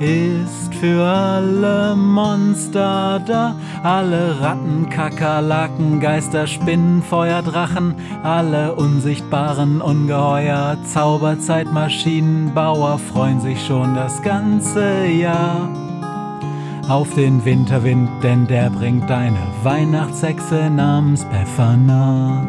[0.00, 10.76] ist für alle Monster da, alle Ratten, Kakerlaken, Geister, Spinnen, Feuer, Drachen, alle unsichtbaren Ungeheuer,
[10.84, 15.70] Zauberzeitmaschinenbauer freuen sich schon das ganze Jahr
[16.88, 22.46] auf den Winterwind, denn der bringt deine Weihnachtshexe namens Befana.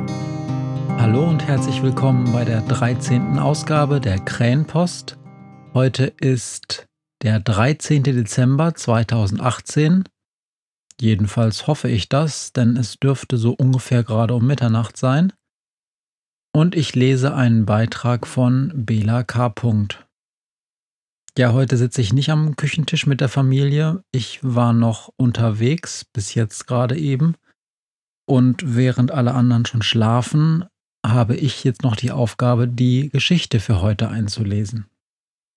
[0.99, 3.39] Hallo und herzlich willkommen bei der 13.
[3.39, 5.17] Ausgabe der Krähenpost.
[5.73, 6.86] Heute ist
[7.23, 8.03] der 13.
[8.03, 10.03] Dezember 2018.
[10.99, 15.33] Jedenfalls hoffe ich das, denn es dürfte so ungefähr gerade um Mitternacht sein.
[16.55, 19.53] Und ich lese einen Beitrag von Bela K.
[21.37, 24.03] Ja, heute sitze ich nicht am Küchentisch mit der Familie.
[24.11, 27.35] Ich war noch unterwegs, bis jetzt gerade eben.
[28.27, 30.65] Und während alle anderen schon schlafen,
[31.05, 34.87] habe ich jetzt noch die Aufgabe, die Geschichte für heute einzulesen.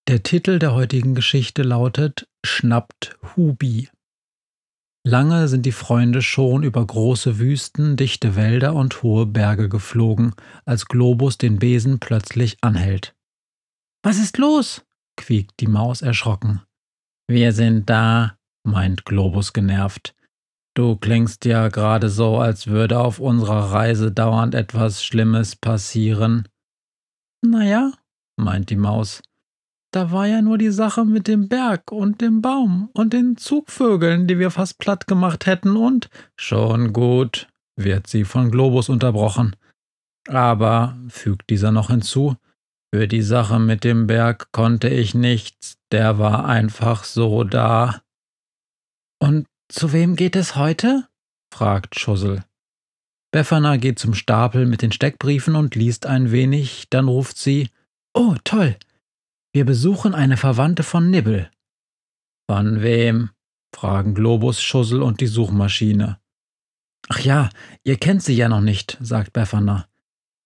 [0.08, 3.88] Der Titel der heutigen Geschichte lautet Schnappt Hubi.
[5.06, 10.34] Lange sind die Freunde schon über große Wüsten, dichte Wälder und hohe Berge geflogen,
[10.64, 13.14] als Globus den Besen plötzlich anhält.
[14.02, 14.84] Was ist los?
[15.16, 16.62] quiekt die Maus erschrocken.
[17.28, 20.14] Wir sind da, meint Globus genervt.
[20.74, 26.48] Du klingst ja gerade so, als würde auf unserer Reise dauernd etwas Schlimmes passieren.
[27.44, 27.92] Naja,
[28.36, 29.22] meint die Maus,
[29.90, 34.26] da war ja nur die Sache mit dem Berg und dem Baum und den Zugvögeln,
[34.26, 39.56] die wir fast platt gemacht hätten und schon gut, wird sie von Globus unterbrochen.
[40.28, 42.36] Aber, fügt dieser noch hinzu,
[42.94, 48.02] für die Sache mit dem Berg konnte ich nichts, der war einfach so da.
[49.20, 51.08] Und zu wem geht es heute?
[51.52, 52.44] fragt Schussel.
[53.32, 57.70] Befana geht zum Stapel mit den Steckbriefen und liest ein wenig, dann ruft sie
[58.12, 58.76] Oh, toll,
[59.52, 61.50] wir besuchen eine Verwandte von Nibbel.
[62.48, 63.30] Von wem?
[63.74, 66.18] fragen Globus, Schussel und die Suchmaschine.
[67.08, 67.50] Ach ja,
[67.84, 69.86] ihr kennt sie ja noch nicht, sagt Befana.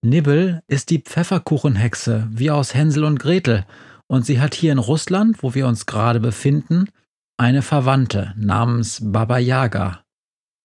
[0.02, 3.66] Nibbel ist die Pfefferkuchenhexe, wie aus Hänsel und Gretel,
[4.06, 6.90] und sie hat hier in Russland, wo wir uns gerade befinden,
[7.38, 10.04] eine Verwandte namens Baba Yaga.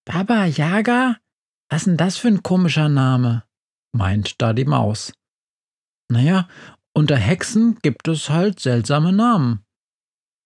[0.05, 1.17] Baba Yaga?
[1.69, 3.43] Was ist denn das für ein komischer Name?
[3.91, 5.13] meint da die Maus.
[6.11, 6.47] Naja,
[6.93, 9.63] unter Hexen gibt es halt seltsame Namen.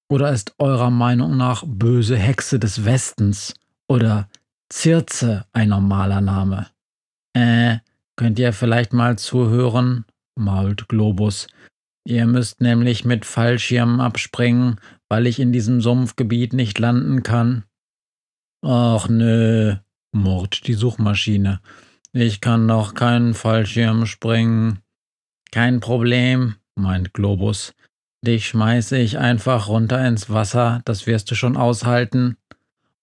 [0.10, 3.54] Oder ist eurer Meinung nach böse Hexe des Westens
[3.88, 4.30] oder
[4.70, 6.68] Zirze ein normaler Name?
[7.34, 7.78] Äh,
[8.16, 10.06] könnt ihr vielleicht mal zuhören?
[10.36, 11.48] mault Globus.
[12.06, 14.80] Ihr müsst nämlich mit Fallschirmen abspringen,
[15.10, 17.64] weil ich in diesem Sumpfgebiet nicht landen kann.
[18.64, 19.76] Ach nö,
[20.12, 21.62] murrt die Suchmaschine.
[22.12, 24.83] Ich kann doch keinen Fallschirm springen.
[25.54, 27.76] Kein Problem, meint Globus.
[28.26, 32.38] Dich schmeiße ich einfach runter ins Wasser, das wirst du schon aushalten.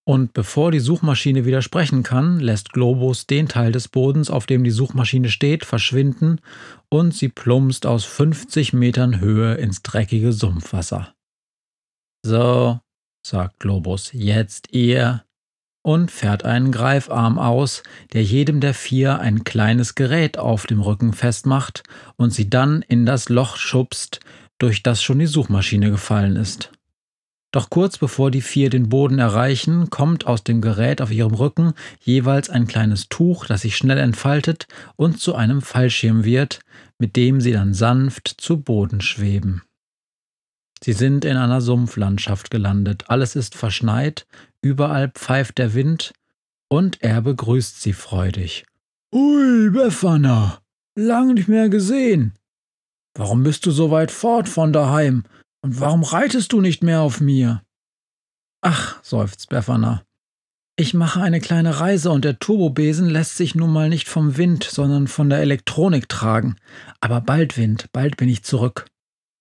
[0.03, 4.73] Und bevor die Suchmaschine widersprechen kann, lässt Globus den Teil des Bodens, auf dem die
[4.73, 6.41] Suchmaschine steht, verschwinden
[6.89, 11.15] und sie plumpst aus 50 Metern Höhe ins dreckige Sumpfwasser.
[12.27, 12.81] So,
[13.25, 15.23] sagt Globus, jetzt ihr
[15.83, 17.83] und fährt einen Greifarm aus,
[18.13, 21.83] der jedem der vier ein kleines Gerät auf dem Rücken festmacht
[22.17, 24.21] und sie dann in das Loch schubst,
[24.59, 26.71] durch das schon die Suchmaschine gefallen ist.
[27.53, 31.73] Doch kurz bevor die vier den Boden erreichen, kommt aus dem Gerät auf ihrem Rücken
[32.01, 36.61] jeweils ein kleines Tuch, das sich schnell entfaltet und zu einem Fallschirm wird,
[36.99, 39.63] mit dem sie dann sanft zu Boden schweben.
[40.83, 44.27] Sie sind in einer Sumpflandschaft gelandet, alles ist verschneit,
[44.63, 46.15] überall pfeift der Wind,
[46.69, 48.65] und er begrüßt sie freudig.
[49.15, 50.61] Ui, Befana,
[50.97, 52.35] lang nicht mehr gesehen.
[53.15, 55.25] Warum bist du so weit fort von daheim,
[55.63, 57.63] und warum reitest du nicht mehr auf mir?
[58.63, 60.03] Ach, seufzt Befana.
[60.77, 64.65] Ich mache eine kleine Reise und der Turbobesen lässt sich nun mal nicht vom Wind,
[64.65, 66.57] sondern von der Elektronik tragen.
[67.01, 68.87] Aber bald Wind, bald bin ich zurück.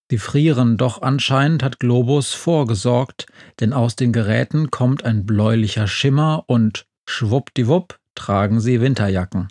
[0.09, 3.27] Sie frieren, doch anscheinend hat Globus vorgesorgt,
[3.59, 9.49] denn aus den Geräten kommt ein bläulicher Schimmer und schwuppdiwupp tragen sie Winterjacken.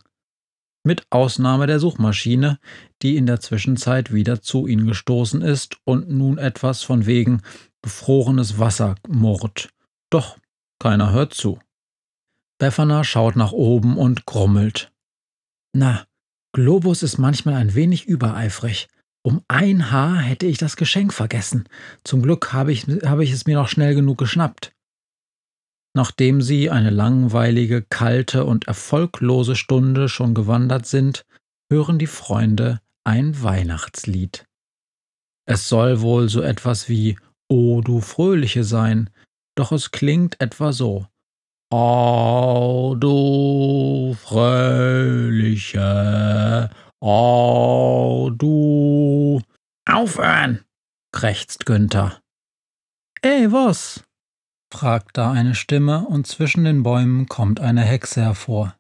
[0.84, 2.58] Mit Ausnahme der Suchmaschine,
[3.02, 7.42] die in der Zwischenzeit wieder zu ihnen gestoßen ist und nun etwas von wegen
[7.82, 9.70] gefrorenes Wasser murrt.
[10.10, 10.38] Doch
[10.80, 11.60] keiner hört zu.
[12.58, 14.90] Befana schaut nach oben und grummelt.
[15.72, 16.04] Na,
[16.52, 18.88] Globus ist manchmal ein wenig übereifrig.
[19.22, 21.68] Um ein Haar hätte ich das Geschenk vergessen.
[22.04, 24.72] Zum Glück habe ich, habe ich es mir noch schnell genug geschnappt.
[25.94, 31.24] Nachdem sie eine langweilige, kalte und erfolglose Stunde schon gewandert sind,
[31.70, 34.44] hören die Freunde ein Weihnachtslied.
[35.46, 37.18] Es soll wohl so etwas wie
[37.48, 39.10] O du Fröhliche sein,
[39.56, 41.06] doch es klingt etwa so.
[41.72, 45.80] O du Fröhliche,
[47.00, 49.40] o du.
[49.86, 50.64] Aufhören!
[51.12, 52.20] krächzt Günther.
[53.22, 54.04] Ey, was?
[54.72, 58.76] fragt da eine Stimme, und zwischen den Bäumen kommt eine Hexe hervor.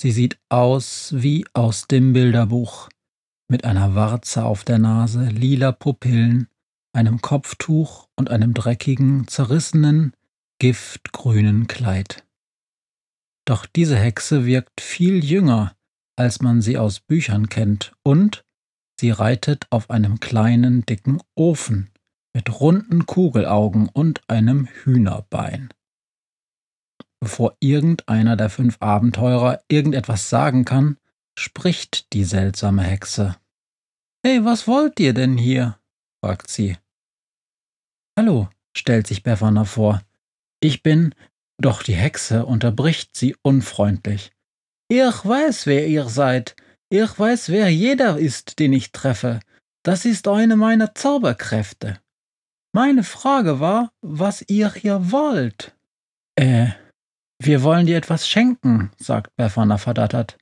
[0.00, 2.88] Sie sieht aus wie aus dem Bilderbuch,
[3.48, 6.48] mit einer Warze auf der Nase, lila Pupillen,
[6.92, 10.12] einem Kopftuch und einem dreckigen, zerrissenen,
[10.58, 12.24] giftgrünen Kleid.
[13.46, 15.76] Doch diese Hexe wirkt viel jünger,
[16.16, 18.44] als man sie aus Büchern kennt, und
[18.98, 21.90] sie reitet auf einem kleinen, dicken Ofen
[22.34, 25.70] mit runden Kugelaugen und einem Hühnerbein.
[27.18, 30.98] Bevor irgendeiner der fünf Abenteurer irgendetwas sagen kann,
[31.38, 33.36] spricht die seltsame Hexe.
[34.22, 35.78] Hey, was wollt ihr denn hier?
[36.22, 36.76] fragt sie.
[38.18, 40.02] Hallo, stellt sich Befana vor.
[40.60, 41.14] Ich bin,
[41.58, 44.35] doch die Hexe unterbricht sie unfreundlich.
[44.88, 46.54] Ich weiß, wer ihr seid.
[46.88, 49.40] Ich weiß, wer jeder ist, den ich treffe.
[49.82, 52.00] Das ist eine meiner Zauberkräfte.
[52.72, 55.74] Meine Frage war, was ihr hier wollt.
[56.36, 56.68] Äh,
[57.38, 60.38] wir wollen dir etwas schenken, sagt Befana verdattert.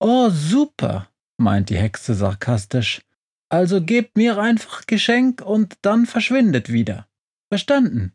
[0.00, 3.02] Oh, super, meint die Hexe sarkastisch.
[3.50, 7.06] Also gebt mir einfach Geschenk und dann verschwindet wieder.
[7.52, 8.14] Verstanden?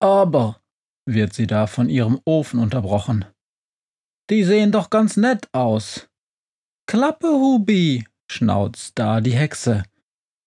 [0.00, 0.60] Aber,
[1.06, 3.24] wird sie da von ihrem Ofen unterbrochen.
[4.30, 6.08] Die sehen doch ganz nett aus.
[6.86, 9.84] Klappe, Hubi, schnauzt da die Hexe.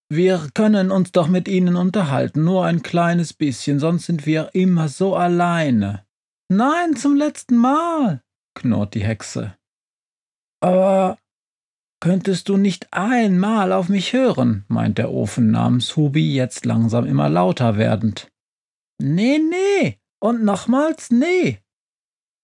[0.09, 4.87] Wir können uns doch mit ihnen unterhalten, nur ein kleines bisschen, sonst sind wir immer
[4.87, 6.05] so alleine.
[6.49, 8.23] Nein, zum letzten Mal,
[8.55, 9.55] knurrt die Hexe.
[10.61, 11.17] Aber
[11.99, 17.29] könntest du nicht einmal auf mich hören, meint der Ofen namens Hubi jetzt langsam immer
[17.29, 18.31] lauter werdend.
[18.99, 21.59] Nee, nee, und nochmals nee.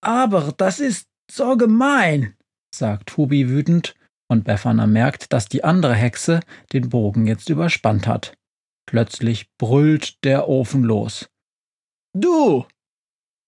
[0.01, 2.35] Aber das ist so gemein,
[2.73, 3.95] sagt Hubi wütend,
[4.29, 6.39] und Befana merkt, dass die andere Hexe
[6.71, 8.33] den Bogen jetzt überspannt hat.
[8.85, 11.29] Plötzlich brüllt der Ofen los.
[12.13, 12.65] Du!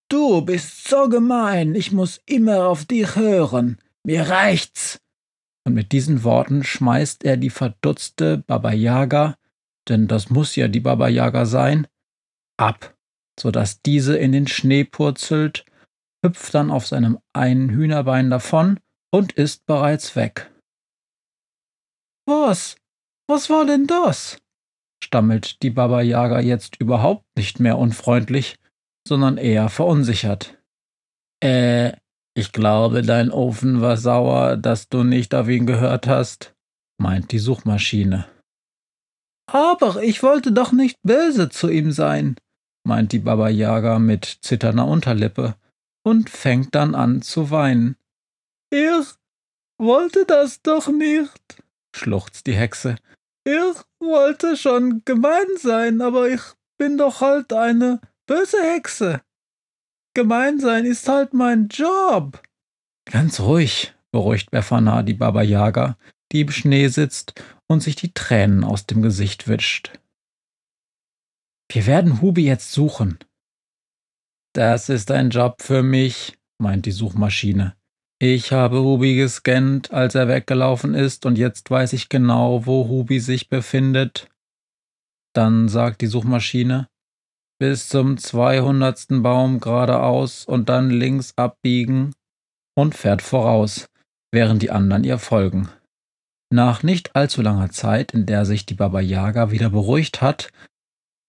[0.09, 3.79] Du bist so gemein, ich muss immer auf dich hören.
[4.03, 4.99] Mir reicht's.
[5.65, 9.35] Und mit diesen Worten schmeißt er die verdutzte Baba Yaga,
[9.89, 11.88] denn das muss ja die Baba Yaga sein,
[12.57, 12.95] ab,
[13.39, 15.65] so dass diese in den Schnee purzelt
[16.25, 18.79] hüpft dann auf seinem einen Hühnerbein davon
[19.13, 20.51] und ist bereits weg.
[22.27, 22.75] Was?
[23.27, 24.38] Was war denn das?
[25.03, 28.55] stammelt die Baba Yaga jetzt überhaupt nicht mehr unfreundlich,
[29.08, 30.58] sondern eher verunsichert.
[31.44, 31.94] Äh,
[32.36, 36.55] ich glaube, dein Ofen war sauer, dass du nicht auf ihn gehört hast,
[36.98, 38.25] meint die Suchmaschine.
[39.51, 42.36] Aber ich wollte doch nicht böse zu ihm sein,
[42.84, 45.55] meint die Baba Yaga mit zitternder Unterlippe
[46.05, 47.97] und fängt dann an zu weinen.
[48.69, 49.05] Ich
[49.77, 51.63] wollte das doch nicht,
[51.95, 52.95] schluchzt die Hexe.
[53.43, 56.41] Ich wollte schon gemein sein, aber ich
[56.77, 59.21] bin doch halt eine böse Hexe.
[60.13, 62.41] Gemein sein ist halt mein Job.
[63.05, 65.97] Ganz ruhig, beruhigt Befana die Baba Yaga,
[66.31, 67.33] die im Schnee sitzt
[67.67, 70.00] und sich die Tränen aus dem Gesicht wischt.
[71.69, 73.19] Wir werden Hubi jetzt suchen,
[74.55, 77.75] das ist ein Job für mich, meint die Suchmaschine.
[78.19, 83.19] Ich habe Hubi gescannt, als er weggelaufen ist, und jetzt weiß ich genau, wo Hubi
[83.19, 84.29] sich befindet.
[85.33, 86.88] Dann sagt die Suchmaschine,
[87.59, 89.21] bis zum 200.
[89.21, 92.13] Baum geradeaus und dann links abbiegen
[92.77, 93.88] und fährt voraus,
[94.31, 95.67] während die anderen ihr folgen.
[96.50, 100.50] Nach nicht allzu langer Zeit, in der sich die Baba Yaga wieder beruhigt hat,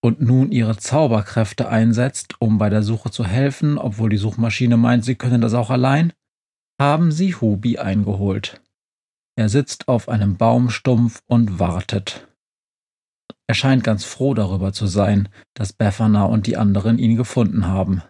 [0.06, 5.04] und nun ihre Zauberkräfte einsetzt, um bei der Suche zu helfen, obwohl die Suchmaschine meint,
[5.04, 6.12] sie könne das auch allein,
[6.80, 8.62] haben sie Hubi eingeholt.
[9.36, 12.28] Er sitzt auf einem Baumstumpf und wartet.
[13.48, 18.02] Er scheint ganz froh darüber zu sein, dass Befana und die anderen ihn gefunden haben.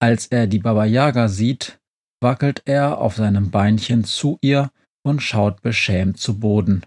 [0.00, 1.78] Als er die Baba Yaga sieht,
[2.22, 4.70] wackelt er auf seinem Beinchen zu ihr
[5.04, 6.86] und schaut beschämt zu Boden.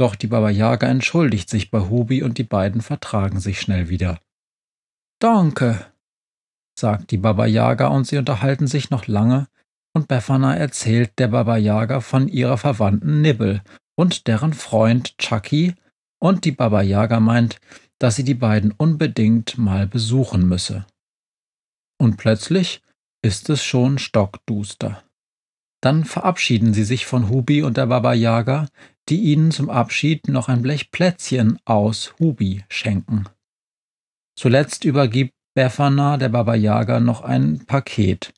[0.00, 4.18] Doch die Baba Yaga entschuldigt sich bei Hubi und die beiden vertragen sich schnell wieder.
[5.18, 5.92] Danke,
[6.74, 9.48] sagt die Baba Yaga und sie unterhalten sich noch lange
[9.92, 13.62] und Befana erzählt der Baba Yaga von ihrer Verwandten Nibble
[13.94, 15.74] und deren Freund Chucky
[16.18, 17.60] und die Baba Yaga meint,
[17.98, 20.86] dass sie die beiden unbedingt mal besuchen müsse.
[21.98, 22.80] Und plötzlich
[23.20, 25.02] ist es schon stockduster.
[25.82, 28.66] Dann verabschieden sie sich von Hubi und der Baba Yaga,
[29.10, 33.28] die ihnen zum Abschied noch ein Blech Plätzchen aus Hubi schenken.
[34.36, 38.32] Zuletzt übergibt Befana der Baba Yaga noch ein Paket,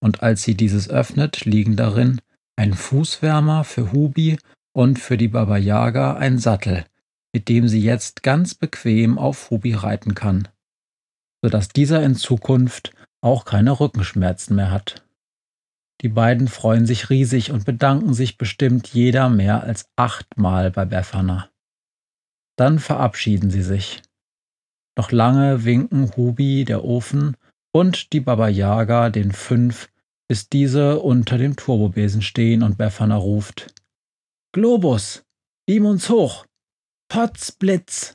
[0.00, 2.20] und als sie dieses öffnet, liegen darin
[2.56, 4.38] ein Fußwärmer für Hubi
[4.72, 6.84] und für die Baba Yaga ein Sattel,
[7.34, 10.48] mit dem sie jetzt ganz bequem auf Hubi reiten kann,
[11.42, 15.04] sodass dieser in Zukunft auch keine Rückenschmerzen mehr hat.
[16.02, 21.48] Die beiden freuen sich riesig und bedanken sich bestimmt jeder mehr als achtmal bei Befana.
[22.56, 24.02] Dann verabschieden sie sich.
[24.98, 27.36] Noch lange winken Hubi, der Ofen,
[27.74, 29.88] und die Baba Yaga den fünf,
[30.28, 33.72] bis diese unter dem Turbobesen stehen und Befana ruft:
[34.52, 35.24] Globus,
[35.66, 36.46] beam uns hoch!
[37.08, 38.14] Potzblitz!